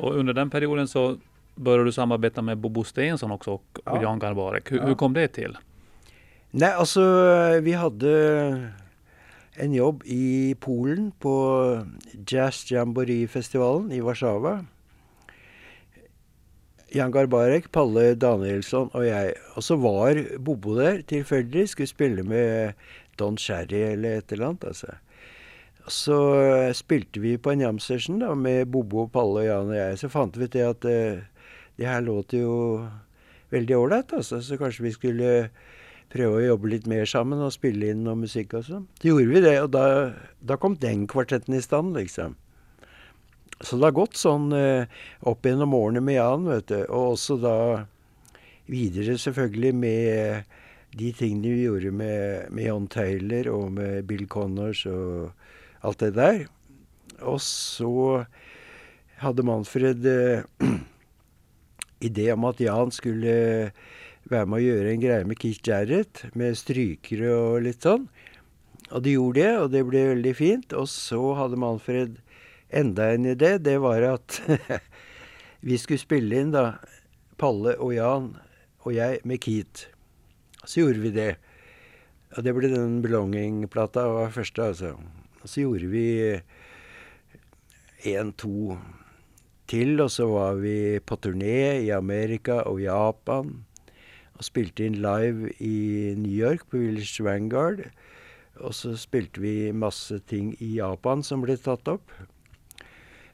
Och 0.00 0.16
under 0.16 0.32
den 0.32 0.50
perioden 0.50 0.88
så 0.88 1.16
började 1.54 1.84
du 1.84 1.92
samarbeta 1.92 2.42
med 2.42 2.58
Bobo 2.58 2.84
Stensson 2.84 3.30
också 3.30 3.50
och, 3.50 3.62
och 3.84 3.96
Ja. 3.96 4.02
Jan 4.02 4.18
Garbarek. 4.18 4.70
Hur, 4.72 4.78
Ja. 4.78 4.86
hur 4.86 4.94
kom 4.94 5.12
det 5.14 5.28
till? 5.28 5.58
Nei, 6.50 6.70
altså 6.72 7.00
Vi 7.62 7.72
hadde 7.72 8.70
en 9.54 9.74
jobb 9.74 10.02
i 10.04 10.54
Polen 10.60 11.12
på 11.20 11.34
Jazz 12.26 12.70
Jamboree-festivalen 12.70 13.92
i 13.92 14.00
Warszawa. 14.00 14.64
Jan 16.92 17.12
Garbarek, 17.14 17.68
Palle 17.72 18.14
Danielsson 18.18 18.90
og 18.94 19.04
jeg. 19.06 19.34
Og 19.54 19.62
så 19.62 19.76
var 19.78 20.18
Bobo 20.42 20.74
der 20.78 21.02
tilfeldig. 21.06 21.68
Skulle 21.70 21.86
spille 21.90 22.22
med 22.26 22.72
Don 23.18 23.36
Cherry 23.38 23.82
eller 23.92 24.18
et 24.18 24.32
eller 24.32 24.46
annet. 24.48 24.64
altså. 24.64 24.86
Så 25.90 26.16
eh, 26.38 26.72
spilte 26.76 27.20
vi 27.22 27.34
på 27.38 27.50
en 27.52 27.64
jam 27.64 27.78
session 27.82 28.20
da, 28.22 28.34
med 28.38 28.70
Bobo, 28.70 29.08
Palle, 29.10 29.44
Jan 29.48 29.72
og 29.72 29.76
jeg. 29.76 29.98
Så 29.98 30.10
fant 30.12 30.36
vi 30.38 30.46
ut 30.46 30.54
det 30.54 30.66
at 30.66 30.86
uh, 30.86 31.46
det 31.80 31.88
her 31.88 32.04
låt 32.06 32.34
jo 32.36 32.52
veldig 33.50 33.76
ålreit, 33.76 34.12
altså. 34.14 34.38
Så 34.44 34.58
kanskje 34.60 34.86
vi 34.86 34.94
skulle 34.94 35.32
prøve 36.10 36.38
å 36.38 36.44
jobbe 36.44 36.70
litt 36.72 36.86
mer 36.90 37.06
sammen 37.10 37.42
og 37.42 37.54
spille 37.54 37.90
inn 37.90 38.04
noe 38.06 38.18
musikk 38.18 38.54
og 38.58 38.66
sånn. 38.66 38.86
Så 39.00 39.10
gjorde 39.10 39.34
vi 39.34 39.42
det, 39.42 39.56
og 39.64 39.72
da, 39.74 39.84
da 40.42 40.58
kom 40.60 40.78
den 40.78 41.08
kvartetten 41.10 41.58
i 41.58 41.64
stand, 41.64 41.98
liksom. 41.98 42.38
Så 43.60 43.76
det 43.76 43.90
har 43.90 43.98
gått 43.98 44.16
sånn 44.16 44.50
uh, 44.54 44.86
opp 45.28 45.46
gjennom 45.46 45.74
årene 45.76 46.02
med 46.04 46.20
Jan, 46.20 46.46
vet 46.48 46.70
du. 46.70 46.78
Og 46.86 47.16
også 47.16 47.36
da 47.42 47.56
videre 48.70 49.18
selvfølgelig 49.18 49.74
med 49.74 50.56
de 50.98 51.10
tingene 51.14 51.54
vi 51.54 51.66
gjorde 51.66 51.90
med, 51.94 52.50
med 52.54 52.66
John 52.66 52.86
Taylor 52.90 53.50
og 53.52 53.72
med 53.74 54.06
Bill 54.06 54.26
Connors 54.30 54.84
og 54.90 55.30
alt 55.86 56.02
det 56.02 56.14
der. 56.16 56.44
Og 57.20 57.40
så 57.44 58.24
hadde 59.20 59.44
Manfred 59.44 60.06
eh, 60.08 60.44
idé 62.08 62.30
om 62.32 62.46
at 62.48 62.60
Jan 62.62 62.92
skulle 62.94 63.34
være 64.30 64.46
med 64.46 64.60
å 64.60 64.64
gjøre 64.64 64.92
en 64.94 65.02
greie 65.02 65.26
med 65.28 65.40
Keith 65.40 65.66
Jarrett, 65.66 66.24
med 66.38 66.58
strykere 66.58 67.32
og 67.34 67.64
litt 67.66 67.84
sånn. 67.84 68.08
Og 68.90 69.04
de 69.04 69.14
gjorde 69.14 69.42
det, 69.42 69.52
og 69.60 69.68
det 69.74 69.84
ble 69.86 70.06
veldig 70.14 70.34
fint. 70.36 70.74
Og 70.76 70.88
så 70.90 71.20
hadde 71.38 71.60
Manfred 71.60 72.18
enda 72.70 73.10
en 73.14 73.28
idé. 73.32 73.56
Det 73.62 73.76
var 73.82 74.06
at 74.08 74.40
vi 75.66 75.78
skulle 75.78 76.02
spille 76.02 76.42
inn, 76.42 76.54
da, 76.54 76.80
Palle 77.40 77.76
og 77.80 77.94
Jan 77.96 78.34
og 78.84 78.92
jeg 78.96 79.20
med 79.28 79.40
Keith. 79.44 79.88
Så 80.64 80.82
gjorde 80.82 81.04
vi 81.04 81.14
det. 81.14 81.30
Og 82.36 82.44
det 82.46 82.54
ble 82.54 82.70
den 82.72 83.00
Belonging-plata 83.04 84.06
var 84.12 84.34
første, 84.34 84.70
altså. 84.72 84.94
Så 85.44 85.64
gjorde 85.64 85.88
vi 85.92 86.06
én, 88.04 88.32
to 88.36 88.76
til, 89.70 90.00
og 90.02 90.10
så 90.12 90.26
var 90.28 90.58
vi 90.60 90.98
på 91.00 91.16
turné 91.16 91.80
i 91.84 91.90
Amerika 91.94 92.62
og 92.68 92.82
Japan. 92.82 93.60
Og 94.36 94.46
spilte 94.46 94.86
inn 94.88 94.98
live 95.00 95.52
i 95.60 96.14
New 96.16 96.32
York, 96.32 96.66
på 96.70 96.80
Village 96.80 97.24
Vanguard. 97.24 97.86
Og 98.60 98.74
så 98.76 98.96
spilte 98.98 99.40
vi 99.40 99.72
masse 99.72 100.18
ting 100.28 100.52
i 100.60 100.74
Japan 100.78 101.24
som 101.24 101.44
ble 101.44 101.56
tatt 101.60 101.88
opp. 101.88 102.12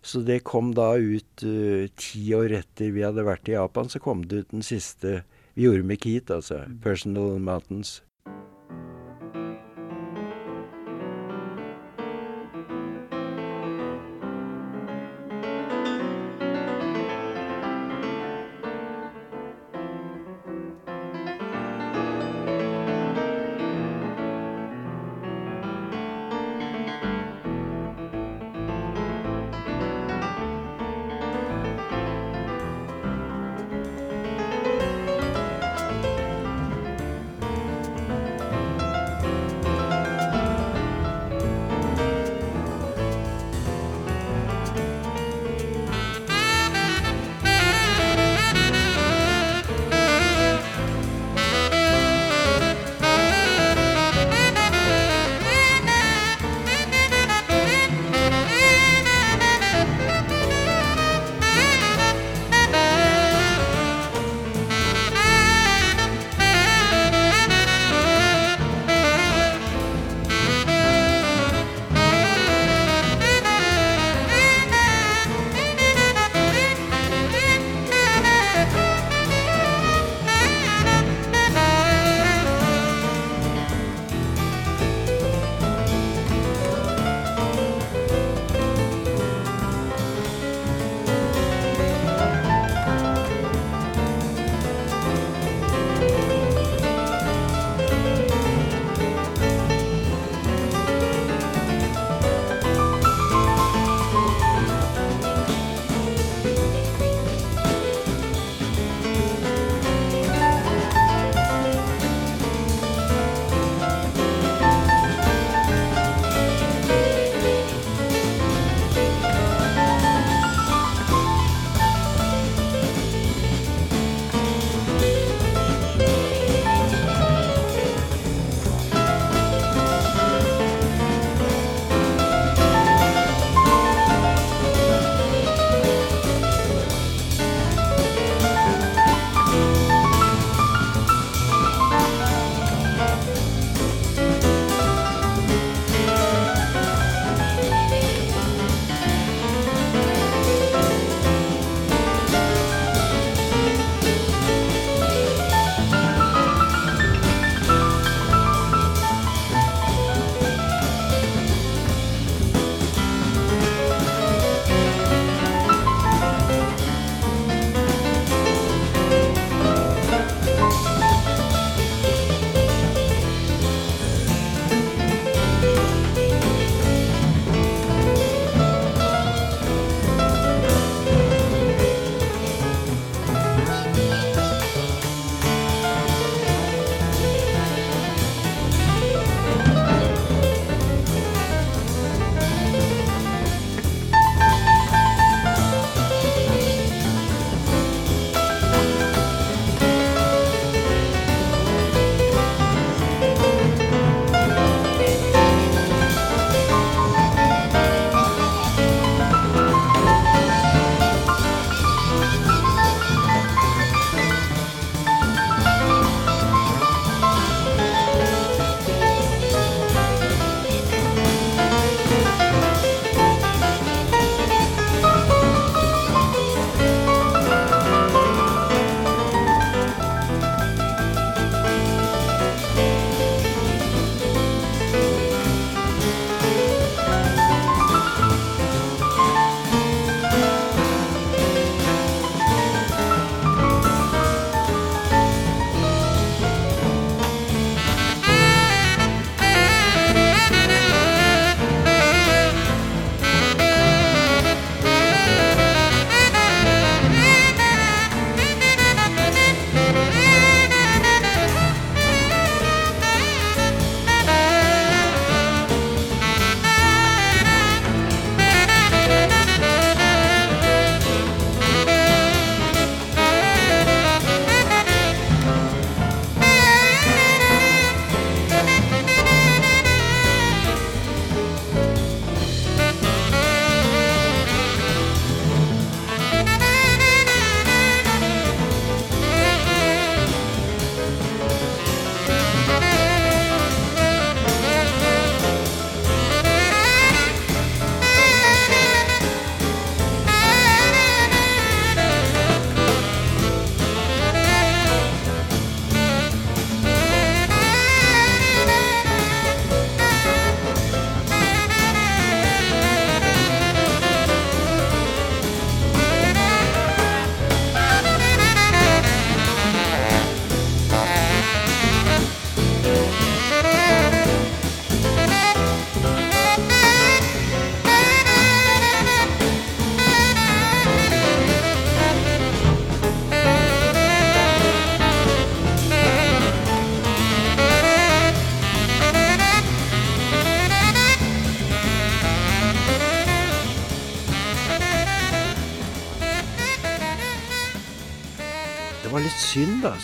Så 0.07 0.23
det 0.23 0.45
kom 0.47 0.71
da 0.77 0.93
ut 0.95 1.43
uh, 1.43 1.87
ti 1.99 2.29
år 2.37 2.61
etter 2.61 2.93
vi 2.95 3.03
hadde 3.03 3.27
vært 3.27 3.49
i 3.51 3.57
Japan, 3.57 3.91
så 3.91 3.99
kom 3.99 4.23
det 4.23 4.45
ut 4.45 4.53
den 4.55 4.63
siste 4.63 5.25
vi 5.57 5.65
gjorde 5.65 5.89
med 5.89 5.99
Keith, 6.05 6.31
altså. 6.31 6.63
'Personal 6.69 7.41
Mountains'. 7.43 8.06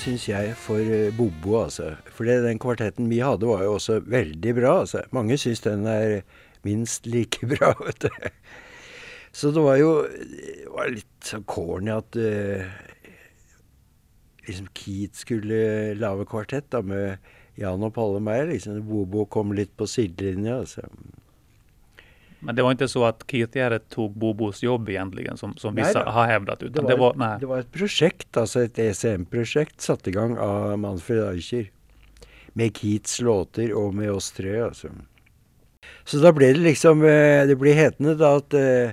Syns 0.02 0.28
jeg, 0.28 0.54
for 0.58 0.82
eh, 0.82 1.12
Bobo, 1.14 1.56
altså. 1.62 1.92
For 2.12 2.28
den 2.28 2.60
kvartetten 2.62 3.10
vi 3.10 3.22
hadde, 3.22 3.48
var 3.48 3.62
jo 3.64 3.76
også 3.76 4.00
veldig 4.04 4.54
bra. 4.58 4.80
altså. 4.82 5.04
Mange 5.14 5.38
syns 5.40 5.62
den 5.64 5.86
er 5.86 6.20
minst 6.66 7.06
like 7.06 7.46
bra, 7.52 7.72
vet 7.84 8.06
du. 8.06 8.30
Så 9.32 9.50
det 9.54 9.62
var 9.64 9.78
jo 9.80 9.92
det 10.04 10.68
var 10.68 10.90
litt 10.92 11.24
sånn 11.24 11.46
corny 11.48 11.88
at 11.94 12.18
uh, 12.20 12.66
liksom 14.44 14.66
Keith 14.76 15.22
skulle 15.22 15.94
lage 15.96 16.26
kvartett 16.28 16.68
da 16.74 16.82
med 16.84 17.16
Jan 17.56 17.86
og 17.86 17.94
Palle 17.96 18.20
og 18.20 18.26
meg. 18.26 18.44
Liksom 18.50 18.82
Bobo 18.84 19.24
kom 19.30 19.54
litt 19.56 19.72
på 19.78 19.88
sidelinja. 19.88 20.60
altså. 20.64 20.84
Men 22.42 22.56
det 22.58 22.64
var 22.66 22.74
ikke 22.74 22.88
så 22.90 23.04
at 23.06 23.22
Keith 23.30 23.56
Jarrett 23.58 23.84
tok 23.94 24.16
Bobos 24.18 24.62
jobb 24.64 24.88
egentlig, 24.90 25.28
som, 25.38 25.52
som 25.60 25.76
visse 25.78 25.94
Neida. 25.94 26.10
har 26.16 26.26
hevdet? 26.32 26.64
Utan 26.66 26.84
Det 26.84 26.90
det 26.90 26.98
var, 26.98 27.12
var, 27.12 27.20
nei. 27.22 27.36
det 27.38 27.48
var 27.50 27.62
et 27.62 27.70
prosjekt, 27.74 28.28
altså 28.36 28.64
et 28.66 28.80
ECM-prosjekt, 28.82 29.78
satt 29.84 30.10
i 30.10 30.14
gang 30.16 30.34
av 30.42 30.74
Manfred 30.82 31.22
Eicher. 31.28 31.70
Med 32.58 32.74
Keats 32.76 33.20
låter 33.22 33.70
og 33.78 33.94
med 33.94 34.10
oss 34.12 34.32
tre, 34.34 34.56
altså. 34.66 34.90
Så 36.04 36.18
da 36.22 36.32
ble 36.34 36.50
det 36.54 36.62
liksom 36.64 37.04
eh, 37.06 37.44
Det 37.46 37.54
ble 37.60 37.72
hetende 37.78 38.16
da 38.18 38.34
at 38.40 38.54
eh, 38.58 38.92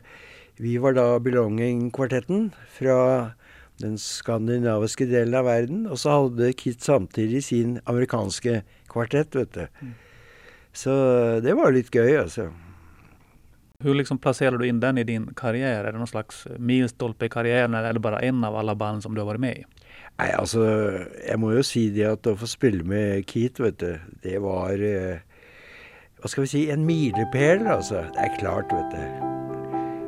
vi 0.62 0.76
var 0.82 0.94
da 0.98 1.08
Belonging-kvartetten 1.24 2.52
fra 2.76 3.00
den 3.80 3.96
skandinaviske 3.98 5.08
delen 5.10 5.38
av 5.40 5.48
verden. 5.48 5.86
Og 5.88 5.98
så 6.02 6.12
hadde 6.18 6.54
Kit 6.60 6.84
samtidig 6.86 7.42
sin 7.48 7.78
amerikanske 7.90 8.62
kvartett, 8.92 9.36
vet 9.40 9.56
du. 9.56 9.94
Så 10.76 10.92
det 11.44 11.56
var 11.58 11.72
litt 11.74 11.90
gøy, 11.96 12.12
altså. 12.20 12.50
Hur 13.84 13.96
liksom 13.96 14.18
placerar 14.18 14.58
du 14.58 14.68
in 14.68 14.80
den 14.80 14.98
i 14.98 15.04
din 15.04 15.34
karriär? 15.34 15.84
Är 15.84 15.92
det 15.92 15.98
någon 15.98 16.08
slags 16.08 16.48
milstolpe 16.58 17.26
i 17.26 17.30
karrieren, 17.30 17.74
eller 17.74 17.90
är 17.90 17.94
det 17.94 18.00
bara 18.00 18.20
en 18.20 18.44
av 18.44 18.56
alle 18.56 18.76
band 18.76 19.04
som 19.04 19.16
du 19.16 19.22
har 19.22 19.30
vært 19.30 19.40
med 19.40 19.58
i? 19.58 19.64
Nei, 20.20 20.28
altså, 20.36 20.66
jeg 21.24 21.40
må 21.40 21.54
jo 21.54 21.64
si 21.64 21.86
det 21.96 22.04
at 22.10 22.28
å 22.28 22.34
få 22.36 22.50
spille 22.52 22.84
med 22.84 23.24
Keith, 23.32 23.64
vet 23.64 23.78
du, 23.80 23.94
det 24.26 24.42
var 24.44 24.84
eh, 24.84 25.24
Hva 26.20 26.28
skal 26.28 26.44
vi 26.44 26.52
si 26.52 26.66
en 26.74 26.84
milepæl, 26.84 27.64
altså. 27.72 28.04
Det 28.18 28.26
er 28.26 28.36
klart, 28.42 28.76
vet 28.76 28.98
du. 28.98 29.24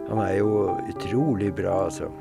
Han 0.10 0.20
er 0.20 0.36
jo 0.42 0.52
utrolig 0.92 1.54
bra, 1.56 1.86
altså. 1.86 2.12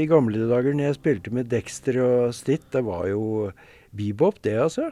I 0.00 0.08
gamle 0.08 0.46
dager 0.48 0.74
når 0.74 0.88
jeg 0.88 0.98
spilte 0.98 1.32
med 1.34 1.50
Dexter 1.52 1.98
og 2.04 2.34
Stitt, 2.36 2.70
det 2.72 2.82
var 2.86 3.06
jo 3.10 3.50
bebop, 3.96 4.40
det, 4.46 4.56
altså. 4.56 4.90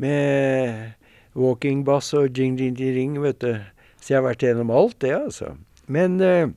Med 0.00 0.94
walking 1.36 1.84
bass 1.84 2.12
og 2.16 2.32
jing-jing-jing, 2.32 3.18
vet 3.22 3.42
du. 3.42 3.52
Så 4.00 4.14
jeg 4.14 4.20
har 4.20 4.26
vært 4.30 4.44
gjennom 4.46 4.72
alt, 4.74 4.98
det, 5.04 5.12
altså. 5.16 5.52
Men 5.92 6.18
eh, 6.24 6.54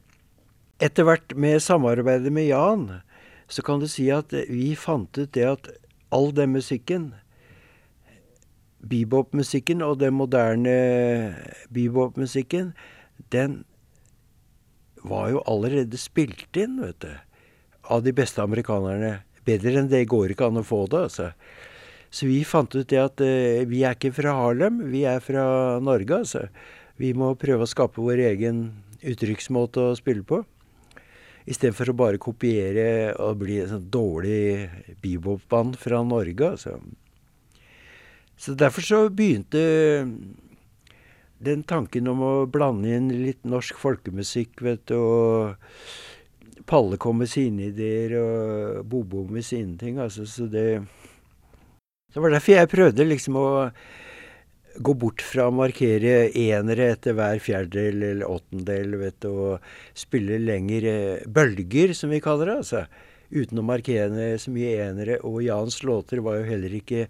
etter 0.84 1.08
hvert 1.08 1.36
med 1.36 1.64
samarbeidet 1.64 2.32
med 2.34 2.50
Jan, 2.50 2.88
så 3.48 3.66
kan 3.66 3.84
du 3.84 3.88
si 3.92 4.08
at 4.14 4.34
vi 4.50 4.74
fant 4.80 5.18
ut 5.18 5.32
det 5.36 5.46
at 5.50 5.70
all 6.16 6.32
den 6.36 6.56
musikken 6.56 7.14
Bebop-musikken 8.86 9.82
og 9.82 9.98
den 9.98 10.14
moderne 10.14 10.74
bebop-musikken, 11.74 12.76
den 13.34 13.64
var 15.10 15.32
jo 15.34 15.44
allerede 15.50 16.00
spilt 16.00 16.58
inn, 16.60 16.80
vet 16.84 17.00
du. 17.04 17.14
Av 17.94 18.04
de 18.06 18.14
beste 18.16 18.44
amerikanerne. 18.44 19.20
Bedre 19.46 19.80
enn 19.82 19.92
det 19.92 20.08
går 20.10 20.34
ikke 20.34 20.50
an 20.50 20.62
å 20.62 20.66
få 20.66 20.86
det, 20.90 21.06
altså. 21.10 21.30
Så 22.10 22.30
vi 22.30 22.40
fant 22.48 22.72
ut 22.76 22.88
det 22.90 23.02
at 23.02 23.22
uh, 23.22 23.66
vi 23.68 23.84
er 23.86 23.98
ikke 23.98 24.14
fra 24.16 24.34
Harlem, 24.38 24.80
vi 24.92 25.04
er 25.10 25.22
fra 25.24 25.46
Norge, 25.84 26.22
altså. 26.24 26.48
Vi 27.02 27.12
må 27.18 27.34
prøve 27.38 27.66
å 27.66 27.70
skape 27.70 28.02
vår 28.02 28.24
egen 28.32 28.68
uttrykksmåte 29.06 29.90
å 29.92 29.98
spille 30.00 30.26
på. 30.26 30.42
Istedenfor 31.46 31.92
å 31.92 31.98
bare 32.00 32.22
kopiere 32.22 33.14
og 33.22 33.44
bli 33.44 33.60
et 33.62 33.70
sånt 33.70 33.92
dårlig 33.94 34.70
bebop-band 35.04 35.76
fra 35.78 36.02
Norge, 36.08 36.56
altså. 36.56 36.80
Så 38.36 38.56
derfor 38.58 38.84
så 38.84 39.02
begynte 39.14 39.62
den 41.46 41.64
tanken 41.68 42.10
om 42.12 42.24
å 42.26 42.34
blande 42.52 42.92
inn 42.98 43.12
litt 43.14 43.46
norsk 43.48 43.78
folkemusikk, 43.82 44.62
vet 44.66 44.86
du, 44.92 44.98
og 44.98 46.66
Palle 46.66 46.98
kom 46.98 47.20
med 47.22 47.30
sine 47.30 47.70
ideer, 47.70 48.16
og 48.18 48.88
Bobo 48.90 49.26
med 49.30 49.46
sine 49.46 49.78
ting, 49.78 50.00
altså, 50.02 50.26
så 50.26 50.50
det 50.50 50.86
Det 52.16 52.22
var 52.24 52.32
derfor 52.32 52.54
jeg 52.56 52.72
prøvde 52.72 53.06
liksom 53.06 53.36
å 53.36 53.48
gå 54.76 54.94
bort 55.00 55.24
fra 55.24 55.48
å 55.50 55.56
markere 55.56 56.30
enere 56.32 56.90
etter 56.94 57.16
hver 57.16 57.40
fjerdedel 57.44 58.04
eller 58.10 58.30
åttendel, 58.30 58.96
vet 59.00 59.18
du, 59.24 59.30
og 59.30 59.68
spille 59.96 60.40
lengre 60.40 61.26
bølger, 61.28 61.94
som 61.96 62.12
vi 62.12 62.22
kaller 62.24 62.52
det, 62.52 62.58
altså. 62.64 62.86
Uten 63.36 63.60
å 63.60 63.66
markere 63.66 64.36
så 64.40 64.52
mye 64.54 64.76
enere. 64.86 65.20
Og 65.28 65.42
Jans 65.44 65.82
låter 65.84 66.22
var 66.24 66.40
jo 66.40 66.50
heller 66.50 66.76
ikke 66.80 67.08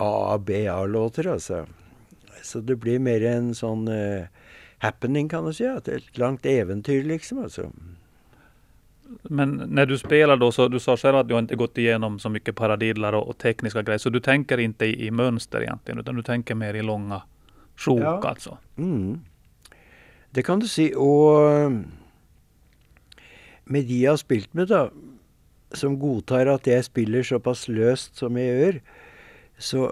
A-B-A-låter, 0.00 1.32
altså. 1.34 1.64
Så 2.42 2.60
det 2.64 2.78
blir 2.82 3.00
mer 3.02 3.24
en 3.28 3.52
sånn 3.56 3.88
uh, 3.88 4.26
happening, 4.84 5.28
kan 5.28 5.46
du 5.46 5.52
si. 5.56 5.66
Et 5.68 6.18
langt 6.18 6.46
eventyr, 6.46 7.04
liksom. 7.08 7.42
altså. 7.44 7.70
Men 9.22 9.56
når 9.74 9.86
du 9.86 9.96
spiller, 9.98 10.36
da, 10.38 10.50
så 10.54 10.68
du 10.70 10.78
sa 10.80 10.96
selv 10.96 11.22
at 11.22 11.28
du 11.28 11.34
har 11.34 11.42
ikke 11.44 11.58
gått 11.64 11.80
igjennom 11.82 12.18
så 12.22 12.30
mye 12.30 12.54
paradidler 12.56 13.16
og, 13.18 13.32
og 13.32 13.38
tekniske 13.42 13.82
greier, 13.82 14.02
så 14.02 14.12
du 14.12 14.20
tenker 14.22 14.62
ikke 14.62 14.86
i, 14.86 14.94
i 15.08 15.10
mønster, 15.10 15.64
egentligen, 15.66 16.04
utan 16.04 16.20
du 16.20 16.24
tenker 16.26 16.58
mer 16.58 16.78
i 16.78 16.84
lange 16.86 17.20
sjok 17.80 18.04
ja. 18.04 18.18
altså? 18.30 18.58
Mm. 18.78 19.20
Det 20.30 20.44
kan 20.46 20.62
du 20.62 20.68
si. 20.70 20.92
Og 20.94 21.72
med 23.70 23.88
de 23.88 24.02
jeg 24.04 24.12
har 24.12 24.20
spilt 24.20 24.54
med, 24.54 24.70
da, 24.70 24.88
som 25.74 25.98
godtar 25.98 26.50
at 26.50 26.66
jeg 26.66 26.86
spiller 26.86 27.26
såpass 27.26 27.66
løst 27.70 28.18
som 28.18 28.38
jeg 28.38 28.54
gjør, 28.54 28.80
så 29.60 29.90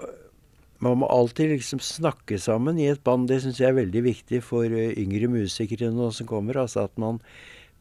man 0.83 1.01
må 1.01 1.09
alltid 1.11 1.51
liksom 1.51 1.81
snakke 1.83 2.39
sammen 2.39 2.79
i 2.79 2.87
et 2.87 3.03
band. 3.03 3.27
Det 3.27 3.41
syns 3.43 3.59
jeg 3.59 3.73
er 3.73 3.81
veldig 3.81 4.03
viktig 4.05 4.39
for 4.45 4.63
eh, 4.65 4.95
yngre 4.99 5.27
musikere 5.31 5.91
nå 5.91 6.11
som 6.15 6.29
kommer. 6.29 6.61
Altså 6.63 6.85
at 6.87 6.95
man 7.01 7.19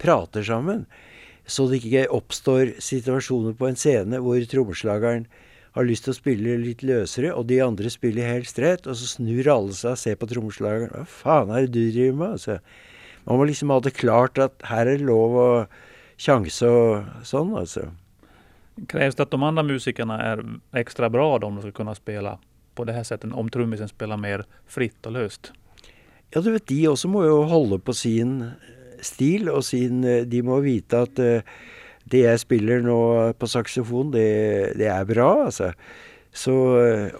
prater 0.02 0.42
sammen. 0.46 0.86
Så 1.48 1.68
det 1.70 1.80
ikke 1.80 2.08
oppstår 2.12 2.74
situasjoner 2.82 3.54
på 3.56 3.68
en 3.68 3.78
scene 3.78 4.20
hvor 4.20 4.42
trommeslageren 4.50 5.28
har 5.76 5.86
lyst 5.86 6.08
til 6.08 6.12
å 6.12 6.18
spille 6.18 6.56
litt 6.60 6.82
løsere, 6.82 7.30
og 7.36 7.46
de 7.48 7.60
andre 7.62 7.90
spiller 7.92 8.26
helt 8.26 8.48
streit, 8.50 8.88
og 8.88 8.96
så 8.98 9.06
snur 9.06 9.46
alle 9.52 9.76
seg 9.76 9.94
og 9.94 10.00
ser 10.00 10.18
på 10.18 10.28
trommeslageren. 10.32 10.90
Hva 10.90 11.04
faen 11.06 11.52
er 11.54 11.68
det 11.68 11.72
du 11.76 11.94
driver 11.94 12.18
med? 12.18 12.34
Altså, 12.34 12.58
man 13.28 13.38
må 13.38 13.46
liksom 13.48 13.72
ha 13.72 13.78
det 13.84 13.94
klart 13.96 14.40
at 14.42 14.58
her 14.66 14.88
er 14.88 14.98
det 14.98 15.06
lov 15.06 15.38
å 15.38 15.48
sjanse 16.18 16.66
og 16.66 17.24
sånn, 17.28 17.54
altså. 17.60 17.86
Kreves 18.90 19.16
det 19.18 19.26
at 19.26 19.32
de 19.32 19.40
andre 19.42 19.64
musikerne 19.66 20.18
er 20.22 20.42
ekstra 20.82 21.10
bra 21.12 21.30
om 21.36 21.58
de 21.58 21.64
skal 21.64 21.76
kunne 21.78 21.96
spille 21.98 22.36
på 22.78 22.86
det 22.86 22.94
her 22.94 23.06
settet, 23.06 23.34
om 23.34 23.50
trummisen 23.50 23.90
spiller 23.90 24.20
mer 24.20 24.46
fritt 24.70 25.10
og 25.10 25.18
løst? 25.18 25.52
Ja, 26.28 26.42
du 26.44 26.52
vet, 26.52 26.68
de 26.68 26.82
også 26.90 27.08
må 27.08 27.24
jo 27.24 27.40
holde 27.48 27.78
på 27.80 27.94
sin 27.96 28.42
eh, 28.44 29.00
stil, 29.04 29.48
og 29.48 29.64
sin 29.64 30.02
eh, 30.04 30.26
De 30.28 30.42
må 30.44 30.60
vite 30.64 31.00
at 31.06 31.22
uh, 31.22 31.56
det 32.08 32.24
jeg 32.24 32.42
spiller 32.42 32.84
nå 32.84 32.98
på 33.40 33.48
saksofon, 33.48 34.12
det, 34.12 34.76
det 34.80 34.88
er 34.92 35.08
bra, 35.08 35.48
altså. 35.48 35.72
Så 36.38 36.52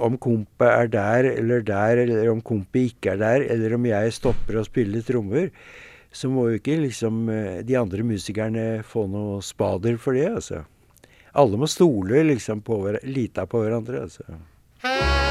om 0.05 0.19
kompet 0.21 0.69
er 0.69 0.89
der 0.93 1.27
eller 1.31 1.63
der, 1.65 2.03
eller 2.05 2.29
om 2.31 2.43
kompet 2.45 2.93
ikke 2.93 3.15
er 3.15 3.21
der, 3.21 3.45
eller 3.55 3.75
om 3.77 3.87
jeg 3.89 4.15
stopper 4.15 4.61
å 4.61 4.65
spille 4.65 5.03
trommer, 5.05 5.49
så 6.13 6.31
må 6.33 6.47
jo 6.49 6.61
ikke 6.61 6.79
liksom 6.85 7.27
de 7.69 7.77
andre 7.77 8.05
musikerne 8.07 8.67
få 8.87 9.07
noe 9.11 9.41
spader 9.45 10.01
for 10.01 10.17
det, 10.17 10.29
altså. 10.41 10.63
Alle 11.37 11.61
må 11.61 11.69
stole 11.69 12.25
liksom 12.31 12.65
på, 12.65 12.81
lita 13.05 13.49
på 13.49 13.65
hverandre, 13.65 14.07
altså. 14.09 15.28